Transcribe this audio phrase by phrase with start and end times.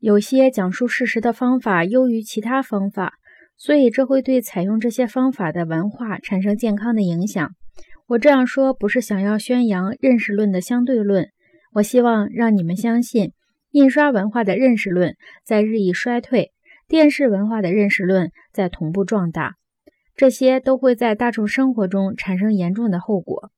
[0.00, 3.12] 有些讲述事实的方法优于其他方法，
[3.58, 7.50] 所以这会对采用这些方法的文化产生健康的影响。
[8.06, 11.28] 我这样说不是想要宣扬认识论的相对论，
[11.74, 13.32] 我希望让你们相信，
[13.72, 16.50] 印刷文化的认识论在日益衰退，
[16.88, 19.56] 电视文化的认识论在同步壮大，
[20.16, 23.50] 这些都会在大众生活中产生严重的后果。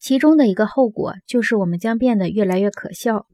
[0.00, 3.26] 其中的一个后果就是我们将变得越来越可笑。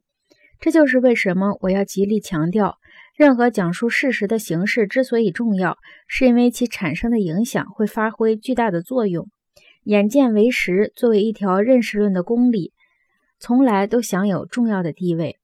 [0.60, 2.76] 这就是为什么我要极力强调，
[3.16, 9.28] 任何讲述事实的形式之所以重要，是因为其产生的影响会发挥巨大的作用。
[9.84, 12.72] 眼见为实作为一条认识论的公理，
[13.38, 15.38] 从来都享有重要的地位。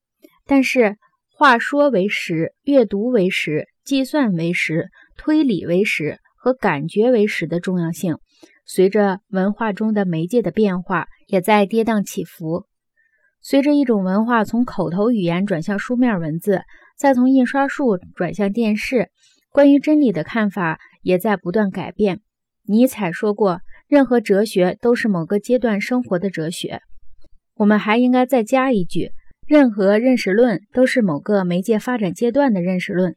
[0.47, 0.97] 但是，
[1.33, 8.19] 话说为实、阅读为实、计算为实、推理为实和感觉为实的重要性，
[8.67, 12.67] 随着文化中的媒介的变化，也在跌宕起伏。
[13.49, 16.63] 随着一种文化从口头语言转向书面文字，
[16.97, 19.09] 再从印刷术转向电视，
[19.53, 22.23] 关于真理的看法也在不断改变。
[22.65, 23.61] 尼采说过。
[23.87, 26.81] 任何哲学都是某个阶段生活的哲学。
[27.55, 29.13] 我们还应该再加一句：
[29.47, 33.15] 任何认识论都是某个媒介发展阶段的认识论。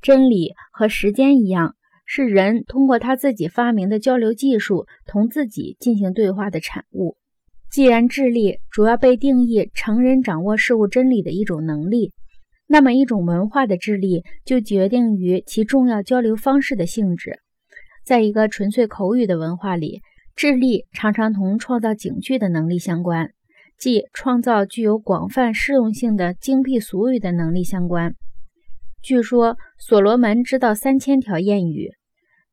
[0.00, 1.74] 真理和时间一样，
[2.06, 7.18] 是人通过他自己发明的交流技术同自己进行对话的产物。
[7.72, 12.12] 既然智力主要被定义成人掌握事物真理的一种能力，
[12.66, 17.38] 那么一种文化的智力就决定于其重要交流方式的性质。
[18.04, 20.02] 在一个纯粹口语的文化里，
[20.36, 23.30] 智力常常同创造警句的能力相关，
[23.78, 28.14] 即创造具有广泛适用性的精辟俗语的能力相关。
[29.00, 31.92] 据说所罗门知道三千条谚语。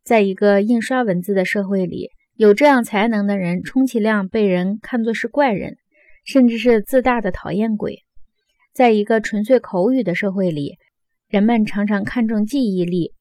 [0.01, 2.09] 在一个印刷文字的社会里，
[2.39, 5.75] 有这样才能的人，充其量被人看作是怪人，
[6.23, 8.05] 甚至是自大的讨厌鬼。
[8.73, 10.77] 在一个纯粹口语的社会里，
[11.27, 13.11] 人们常常看重记忆力，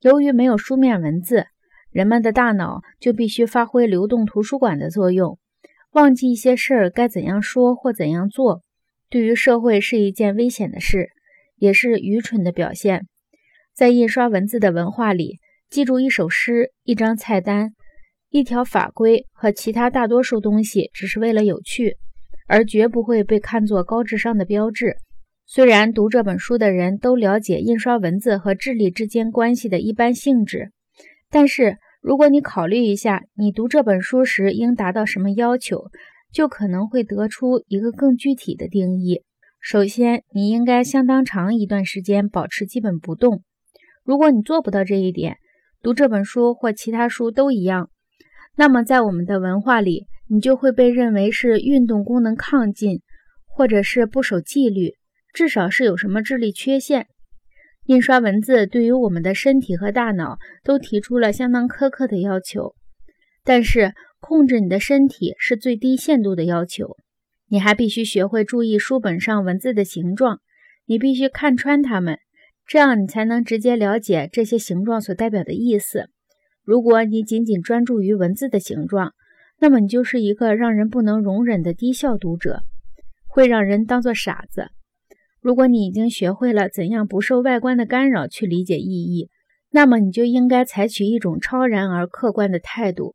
[0.00, 1.46] 由于没有书面文字。
[1.92, 5.38] 人们的大脑就必须发挥流动图书馆的作用，
[5.92, 8.62] 忘记一些事儿该怎样说或怎样做，
[9.08, 11.10] 对于社会是一件危险的事，
[11.54, 13.06] 也是愚蠢的表现。
[13.72, 15.38] 在印刷文字的文化里，
[15.70, 17.70] 记住一首诗、一张菜单、
[18.36, 21.96] 一条法规和其他大多数东西，只是为了有趣，
[22.46, 24.96] 而绝不会被看作高智商的标志。
[25.46, 30.70] 虽然读这本书的人都了解印刷文字和智力之间关系的一般性质，
[31.30, 31.78] 但是。
[32.02, 35.86] 如果你考虑一下，你读这本书时应达到什么要求，
[36.32, 39.24] 就可能会得出一个更具体的定义。
[39.60, 43.42] 首先，你应该相当长一段时间保持基本不动。
[44.04, 45.38] 如果你做不到这一点，
[45.82, 47.90] 读这本书或其他书都一样，
[48.56, 53.02] 那么在我们的文化里，你就会被认为是运动功能亢进，
[53.46, 54.94] 或者是不守纪律，
[55.34, 57.06] 至少是有什么智力缺陷。
[57.84, 62.74] 印刷文字对于我们的身体和大脑都提出了相当苛刻的要求，
[63.44, 66.96] 但是控制你的身体是最低限度的要求。
[67.48, 70.40] 你还必须学会注意书本上文字的形状，
[70.86, 72.18] 你必须看穿它们，
[72.66, 76.08] 这样你才能直接了解这些形状所代表的意思。
[76.66, 79.14] 如果你仅仅专注于文字的形状，
[79.60, 82.64] 那么你就是一个让人不能容忍的低效读者，
[83.28, 84.70] 会让人当作傻子。
[85.40, 89.30] 如果你已经学会了怎样不受外观的干扰去理解意义，
[89.70, 93.14] 那么你就应该采取一种超然而客观的态度。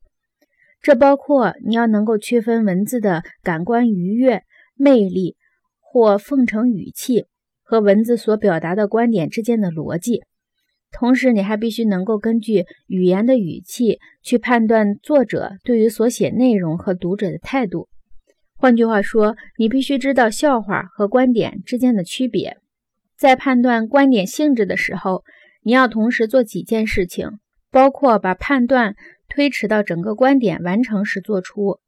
[0.81, 4.43] 这包括你要能够区分文字的感官愉悦、
[4.75, 5.35] 魅力
[5.81, 7.25] 或奉承语气
[7.63, 10.21] 和文字所表达的观点之间的逻辑。
[10.91, 17.87] 同时，你还必须能够根据语言的语气去判断作者对于所写内容和读者的态度。
[18.57, 22.57] 换句话说，你必须知道笑话和观点之间的区别。
[23.17, 25.23] 在判断观点性质的时候，
[25.63, 27.39] 你要同时做几件事情，
[27.71, 28.95] 包括把判断
[29.29, 31.79] 推迟到整个观点完成时做出，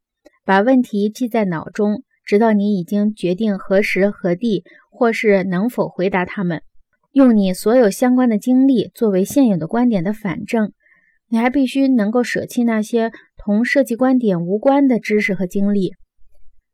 [0.46, 6.62] 把问题记在脑中，直到你已经决定何时何地或是能否回答他们，
[7.14, 10.74] 用你所有相关的经历作为现有的观点的反证。
[11.30, 15.94] 你还必须能够舍弃那些同设计观点无关的知识和经历。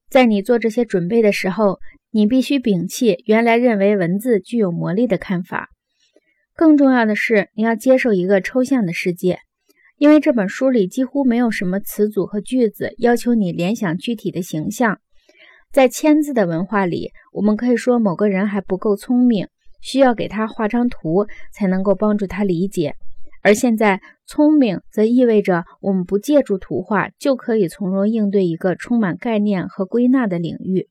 [0.09, 1.79] 在你做这些准备的时候，
[2.11, 5.69] 你必须摒弃原来认为文字具有魔力的看法。
[6.55, 9.39] 更重要的是，你要接受一个抽象的世界，
[9.97, 14.99] 因为这本书里几乎没有什么词组和句子要求你联想具体的形象。
[15.71, 19.47] 在签字的文化里，我们可以说某个人还不够聪明，
[19.81, 22.95] 需要给他画张图才能够帮助他理解。
[23.41, 30.89] 而现在，聪明则意味着我们不借助图画就可以从容应对一个充满概念和归纳的领域。